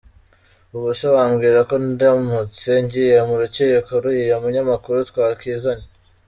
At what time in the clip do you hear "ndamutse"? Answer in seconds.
1.87-2.69